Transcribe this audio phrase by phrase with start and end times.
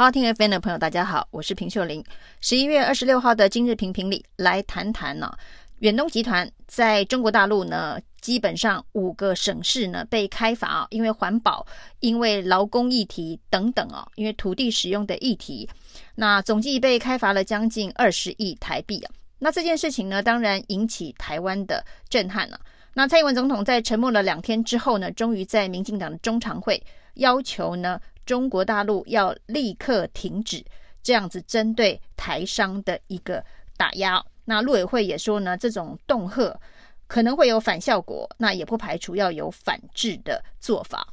[0.00, 2.04] 好，听 FM 的朋友，大家好，我是平秀玲。
[2.40, 5.38] 十一月二十六号的今日评评里来谈谈呢、啊，
[5.80, 11.66] 远东集团在中国大陆呢，基本上五个省市呢被开罚啊，因为环保、
[11.98, 15.68] 因为劳工议题等等啊，因为土地使用的议题，
[16.14, 19.10] 那总计被开罚了将近二十亿台币啊。
[19.40, 22.60] 那这件事情呢，当然引起台湾的震撼了、啊。
[22.94, 26.80] 那蔡英文总统在沉默了两天之后呢，终于在民进党的中常会
[27.14, 28.00] 要求呢。
[28.28, 30.62] 中国大陆要立刻停止
[31.02, 33.42] 这样子针对台商的一个
[33.78, 34.22] 打压。
[34.44, 36.60] 那陆委会也说呢，这种恫吓
[37.06, 41.08] 可能会有反效果，那也不排除要有反制的做法。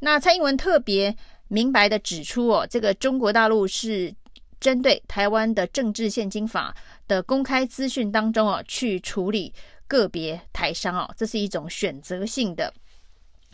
[0.00, 1.16] 那蔡英文特别
[1.48, 4.14] 明白的指出哦，这个中国大陆是
[4.60, 6.76] 针对台湾的政治现金法
[7.06, 9.54] 的公开资讯当中哦，去处理
[9.86, 12.70] 个别台商哦，这是一种选择性的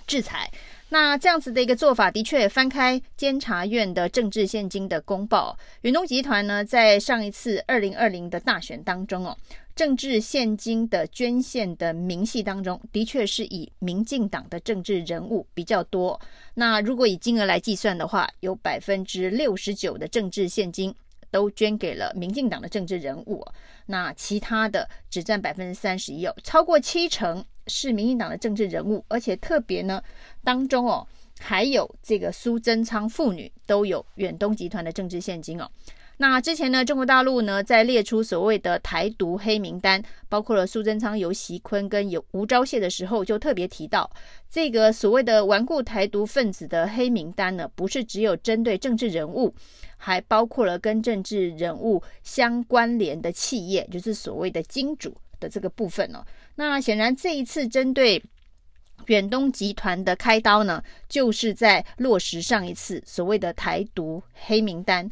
[0.05, 0.51] 制裁。
[0.91, 9.37] 那这样子的一个做法，的确翻开监察院的政治献金的公报，远东集团呢，在上一次二零二零的大选当中哦，
[9.75, 16.21] 政治献金的捐献的明细当中，的确是以民进党的政治人物比较多。
[16.55, 20.95] 那如果以金额来计算的话，有百分之六十九的政治献金
[21.31, 23.45] 都捐给了民进党的政治人物，
[23.87, 27.45] 那其他的只占百分之三十一哦，超过七成。
[27.67, 30.03] 是民进党的政治人物，而且特别呢，
[30.43, 31.07] 当中哦
[31.41, 35.69] 还有这个苏贞昌父女都有远东集团的政治现金哦。
[36.17, 44.09] 那之前呢，中国大陆呢在列出所谓的台独黑名单，包括了苏贞昌、游锡堃跟有吴钊燮的时候，就特别提到
[44.49, 49.53] 这个所谓的顽固台独分子的黑名单呢，不是只有针对政治人物，
[49.97, 56.25] 还包括了跟政治人物相关联的企业，就是所谓的金主的这个部分哦。
[56.55, 58.23] 那显然，这一次针对
[59.09, 65.11] 远东集团的开刀呢，就是在落实上一次所谓的台独黑名单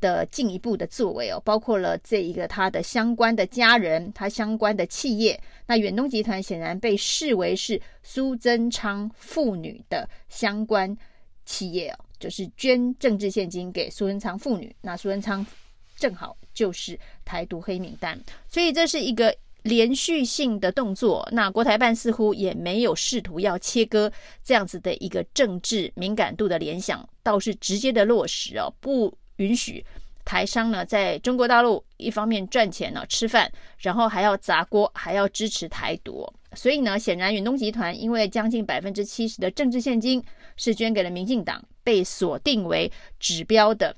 [0.00, 5.38] 的进一步的作为哦，包括了这一个他的相关的家人，他相关的企业。
[5.66, 10.96] 那远东集团显然被视为是苏贞昌父女的相关
[11.44, 14.74] 企业哦，就是捐政治献金给苏贞昌父女。
[14.80, 15.44] 那苏贞昌
[15.96, 19.36] 正好就是台独黑名单，所以这是一个。
[19.64, 24.12] 连续性的动作，那国台办似乎也没有试图要切割
[24.44, 29.82] 这样子的一个政治敏感度的联想，倒是直接的落实哦，不允许
[30.22, 36.30] 台商呢在中国大陆一方面赚钱呢吃饭，然后还要砸锅，还要支持台独。
[36.54, 40.22] 所以呢，显然远东集团因为将近百分之七十的政治献金
[40.56, 43.96] 是捐给了民进党，被锁定为指标的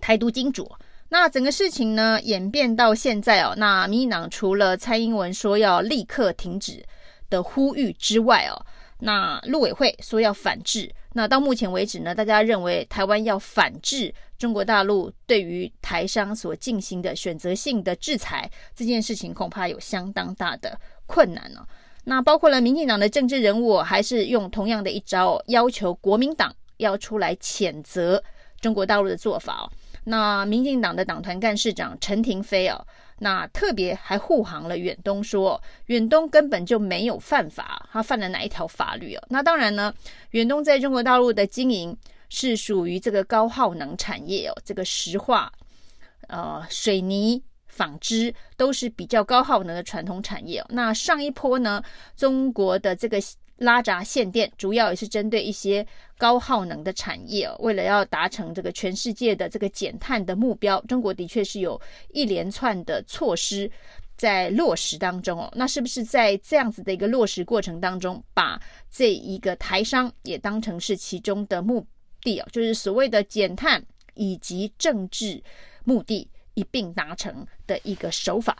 [0.00, 0.66] 台独金主。
[1.10, 6.84] 那整个事情呢，演变到现在哦，那民进党除了蔡英文说要立刻停止
[7.30, 8.60] 的呼吁之外哦，
[9.00, 10.92] 那陆委会说要反制。
[11.14, 21.66] 那到目前为止呢，大家认为台湾要反制中国大陆对于台商所进行的选择性的制裁这件事情，恐怕有相当大的困难哦。
[22.04, 28.22] 那包括了民进党的政治人物，还是用同样的一招，要求国民党要出来谴责
[28.60, 29.70] 中国大陆的做法哦。
[30.08, 32.82] 那民进党的党团干事长陈亭妃哦，
[33.18, 39.22] 那特别还护航了远东说，远东根本就没有犯法，他犯了哪一条法律哦？
[39.28, 39.92] 那当然呢，
[40.30, 41.94] 远东在中国大陆的经营
[42.30, 45.52] 是属于这个高耗能产业哦，这个石化、
[46.28, 47.42] 呃水泥、
[47.78, 50.66] 纺织都是比较高耗能的传统产业哦。
[50.68, 51.82] 那上一波呢，
[52.16, 53.18] 中国的这个。
[53.60, 55.84] 拉闸限电主要也是针对一些
[56.16, 61.80] 高耗能的产业哦，为了要达成这个全世界的这个减碳的目标，中国的确是有
[62.12, 63.68] 一连串的措施
[64.16, 65.52] 在落实当中哦。
[65.56, 71.84] 那是不是在这样子的一个落实过程当中，把这一个台商也当成是其中的目
[72.22, 72.46] 的哦？
[72.52, 73.84] 就是所谓的减碳
[74.14, 75.42] 以及政治
[75.82, 78.56] 目的一并达成的一个手法。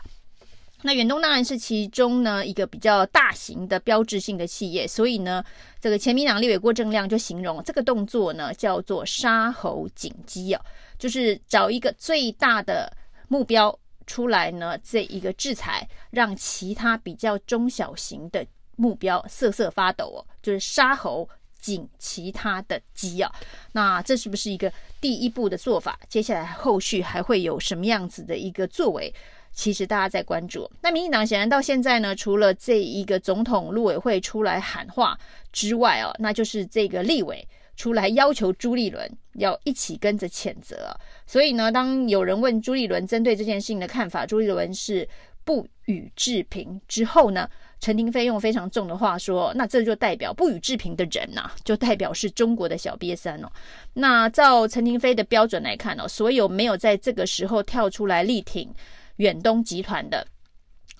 [0.81, 5.43] 那远东当然是其中呢一个比较大型的标志性的企业，所以呢，
[5.81, 10.61] 这个前民党立委郭正亮就形容这个动作呢叫做杀猴锦鸡哦，
[10.97, 12.89] 就是找一个最大的
[13.27, 18.45] 目标出来呢，这一个制裁，让其他比较中小型的
[18.77, 21.27] 目标瑟瑟发抖哦，就是杀猴
[21.59, 23.31] 锦其他的鸡啊，
[23.73, 25.99] 那这是不是一个第一步的做法？
[26.07, 29.13] 接下来后续还会有什么样子的一个作为？
[29.51, 35.19] 其实大家在关注，那民进党显然到现在呢，除了这一个总统陆委会出来喊话
[35.51, 37.45] 之外哦，那就是这个立委
[37.75, 40.95] 出来要求朱立伦要一起跟着谴责。
[41.25, 45.09] 所以呢，当有人问朱立伦针对这件事情的看法，朱立伦是
[45.43, 53.49] 不予置评之后呢，陈亭妃用非常重的话说，那这就代表不予置评的人呐、就代表是中国的小瘪三哦。
[53.93, 58.73] 那照陈亭妃的标准来看哦，所有没有在这个时候跳出来力挺
[59.17, 60.27] 远东集团的。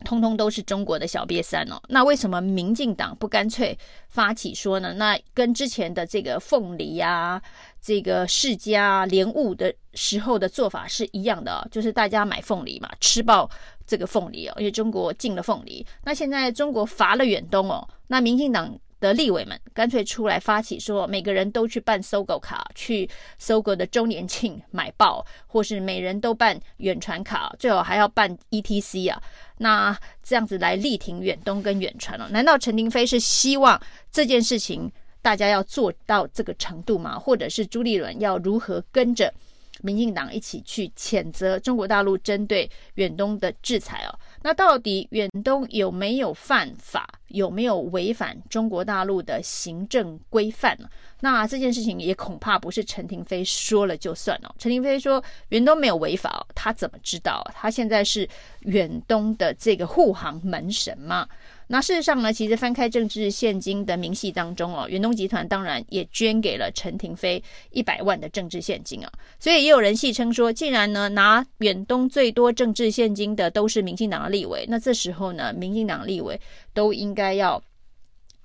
[0.05, 3.77] 通通都是中国的小瘪三哦，那为什么民进党不干脆
[4.07, 4.93] 发起说呢？
[4.93, 7.41] 那跟之前的这个凤梨啊、
[7.81, 13.49] 这个世家莲雾的时候的做法是一样的，就是大家买凤梨嘛，吃爆
[13.89, 15.85] 这个凤梨哦，因为中国禁了凤梨。
[16.05, 18.79] 那现在中国罚了远东哦，那民进党。
[19.01, 29.23] 的立委们干脆出来发起说，每个人都去办搜狗卡，去搜狗的周年庆买爆，或是每人都办远传卡，最好还要办 ETC 啊。
[29.59, 32.27] 那这样子来力挺远东跟远传哦？
[32.29, 33.81] 难道陈亭妃是希望
[34.11, 34.91] 这件事情
[35.21, 37.17] 大家要做到这个程度吗？
[37.17, 39.33] 或者是朱立伦要如何跟着
[39.81, 44.13] 民进党一起去谴责中国大陆针对远东的制裁哦？
[44.41, 47.07] 那到底远东有没有犯法？
[47.27, 50.89] 有没有违反中国大陆的行政规范呢？
[51.19, 54.55] 那这件事情也恐怕不是陈亭飞说了就算了。
[54.57, 57.45] 陈亭飞说远东没有违法，他怎么知道？
[57.53, 58.27] 他现在是
[58.61, 61.27] 远东的这个护航门神吗？
[61.71, 69.11] 那事实上呢，其实翻开政治献金的明细当中哦，远东集团当然也捐给了陈亭妃一百万的政治献金啊。
[69.39, 76.41] 所以也有人戏称说，既然呢拿远东最多政治献金的都是民进党的立委，那这时候呢，民进党立委
[76.73, 77.61] 都应该要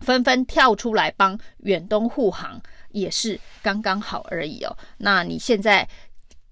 [0.01, 2.61] 纷纷跳出来帮远东护航，
[2.91, 4.77] 也是刚刚好而已哦。
[4.99, 5.89] 那你现在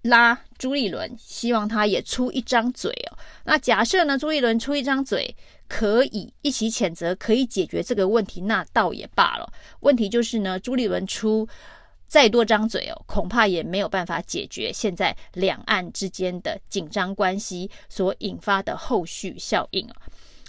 [0.03, 3.19] 拉朱立伦，希望他也出一张嘴哦。
[3.45, 5.35] 那假设呢，朱立伦出一张嘴。
[5.69, 9.51] 可以一起谴责，可以解决这个问题，那倒也罢了。
[9.81, 11.49] 问题就是呢，朱立伦出
[12.07, 19.97] 再多张嘴哦，恐怕也没有办法解决现在两岸之间的紧张关系所引发的后续效应啊。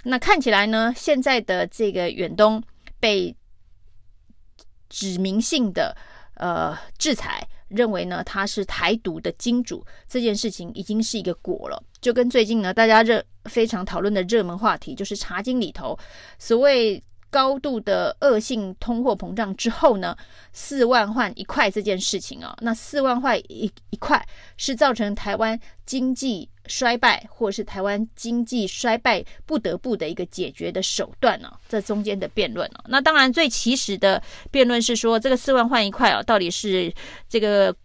[0.03, 2.61] 那看起来呢，现在的这个远东
[2.99, 3.33] 被
[4.89, 5.95] 指名性的
[6.35, 7.47] 呃制裁。
[7.73, 11.83] 认为呢，他是台独的金主，这件事情已经是一个果了。
[11.99, 15.97] 就跟最近呢，大家热非常讨论的热门话题，就是茶经里头
[16.39, 17.03] 所谓。
[17.33, 20.15] 高度的恶性通货膨胀之后呢，
[20.51, 24.23] 四万换一块这件事情啊，那四万块一一块
[24.55, 31.51] 是造成台湾经济衰败，或是台湾经济衰败不得不的一个解决的手段呢？
[31.67, 34.21] 这中间的辩论啊，那当然最起始的
[34.51, 36.93] 辩论是说，这个四万换一块啊，到底是
[37.27, 37.75] 这个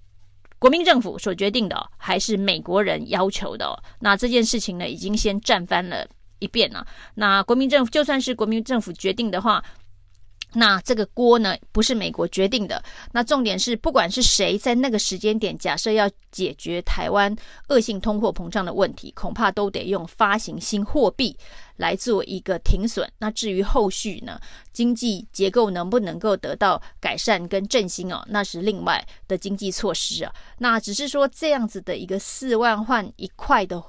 [0.58, 3.82] 国民政府所决定的，还是美国人要求的？
[4.00, 6.06] 那这件事情呢，已经先站翻了。
[6.38, 9.62] 一遍啊，那国民政府就算是国民政府决定的话，
[10.54, 12.82] 那这个锅呢，不是美国决定的。
[13.12, 17.36] 那重点是，不管是谁在那个时间点，假设要解决台湾
[17.68, 21.36] 恶性通货膨胀的问题，恐怕都得用发行新货币
[21.76, 23.06] 来做一个停损。
[23.18, 24.40] 那至于后续呢，
[24.72, 30.32] 经济结构能不能够得到改善跟振兴哦，那是另外的经济措施啊。
[30.56, 33.82] 那只是说这样子的一个四万换一块的。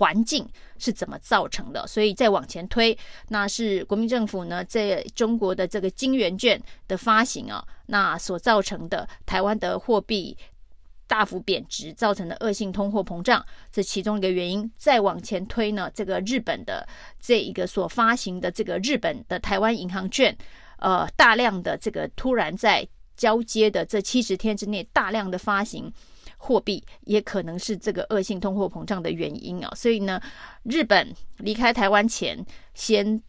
[0.00, 0.48] 环境
[0.78, 1.86] 是怎么造成的？
[1.86, 2.96] 所以再往前推，
[3.28, 6.58] 那是国民政府呢，在中国的这个金圆券
[6.88, 10.34] 的发行啊，那所造成的台湾的货币
[11.06, 14.72] 大幅贬值，造成的恶性通货膨胀，这其中一个原因。
[14.74, 16.88] 再往前推呢，这个日本的
[17.20, 20.34] 这一个所发行的这个日本的台湾银行券，
[20.78, 22.88] 呃，大量的这个突然在
[23.18, 25.92] 交接的这七十天之内大量的发行。
[26.42, 30.18] 货币也可能是这个恶性通货膨胀的原因啊，所以呢，
[30.62, 33.22] 日本离开台湾前，先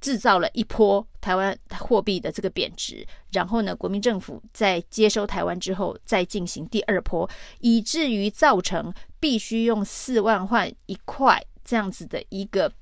[0.00, 7.28] 制造了一波台湾货币的这个贬值，然后呢，国民政府在接收台湾之后，再进行第二波，
[7.60, 12.72] 以至于造成必须用四万换一块这样子的一个。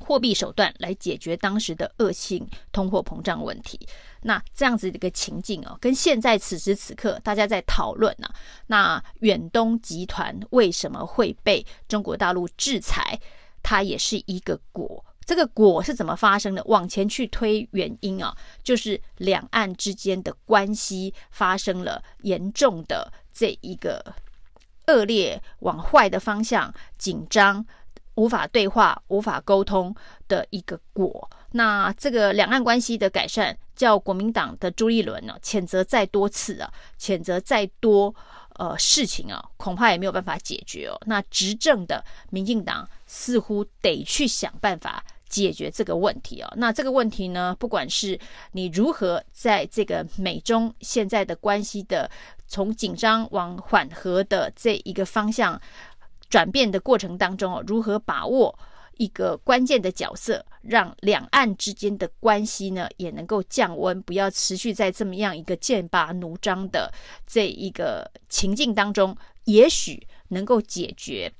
[0.00, 3.78] 货币手段来解决当时的恶性通货膨胀问题，
[4.22, 8.28] 那这样子的一个情境哦，跟现在此时此刻大家在讨论呢，
[8.66, 13.20] 那远东集团为什么会被中国大陆制裁？
[13.62, 16.64] 它也是一个果，这个果是怎么发生的？
[16.64, 24.14] 往前去推原因啊，就是两岸之间的关系发生了严重的这一个
[24.86, 27.66] 恶劣往坏的方向紧张。
[28.20, 29.94] 无法对话、无法沟通
[30.28, 31.30] 的一个果。
[31.52, 38.14] 那这个两岸关系的改善，叫国民党的朱立伦呢，谴责再多次啊，谴责再多
[38.56, 41.00] 呃事情啊，恐怕也没有办法解决哦。
[41.06, 46.52] 那执政的民进党似乎得去想办法解决这个问题哦。
[46.56, 48.20] 那这个问题呢，不管是
[48.52, 52.08] 你如何在这个美中现在的关系的
[52.46, 55.58] 从紧张往缓和的这一个方向。
[56.30, 58.58] 转变的过程当中哦，如何把握
[58.96, 66.92] 一个关键的角色，让两岸之间的关系呢也能够降温，不要持续在这么样一个剑拔弩张的
[67.26, 71.32] 这一个情境当中，也许能够解决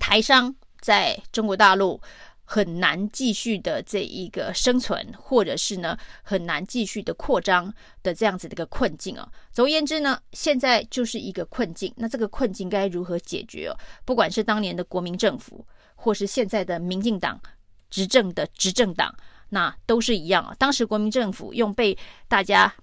[0.00, 2.00] 台商在中国大陆
[2.44, 7.72] 很难继续的这一个生存，或者是呢很难继续的扩张
[8.02, 9.26] 的这样子的一个困境啊。
[9.52, 11.92] 总而言之呢，现在就是一个困境。
[11.96, 13.78] 那这个困境该如何解决哦？
[14.04, 17.40] 不管是当年的国民政府，或是现在的民进党
[17.88, 19.14] 执政的执政党，
[19.50, 20.54] 那都是一样啊。
[20.58, 21.96] 当时国民政府用被
[22.28, 22.74] 大家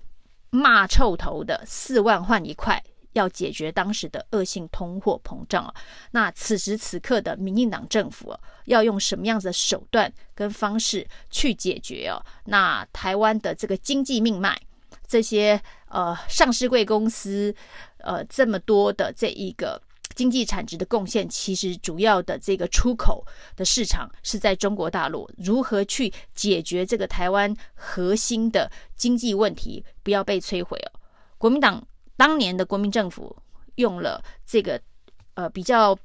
[0.49, 2.83] 骂臭头的四万换一块。
[3.13, 5.73] 要解决当时的恶性通货膨胀啊，
[6.11, 12.23] 那此时此刻的民进党政府啊，要用什么样子的手段跟方式去解决哦？
[12.45, 14.59] 那台湾的这个经济命脉，
[15.07, 17.53] 这些呃上市贵公司，
[17.97, 19.81] 呃这么多的这一个
[20.13, 23.25] 经济产值的贡献，其实主要的这个出口
[23.55, 25.27] 的市场是在中国大陆。
[25.37, 30.91] 如何去解决这个台湾核心的经济问题，不要被摧毁哦？
[31.39, 31.83] 国民党。
[32.19, 33.33] 当年的国民政府
[33.75, 34.79] 用了这个
[35.35, 35.97] 呃比较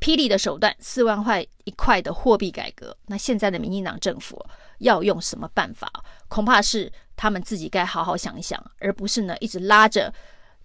[0.00, 2.96] 霹雳的手段，四万块一块的货币改革。
[3.06, 4.42] 那现在的民进党政府
[4.78, 5.86] 要用什么办法？
[6.28, 10.10] 恐怕是他们自己该好好想一想，而不是呢一直拉着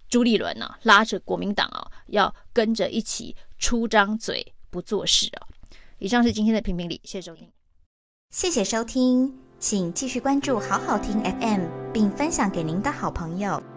[0.08, 5.46] 朱立伦呢，拉着国民党啊，要跟着一起出张嘴不做事啊。
[5.98, 7.52] 以上是今天的评评理，谢谢收听，
[8.30, 13.75] 谢谢收听，请继续关注好好听 FM，并分享给您的好朋友。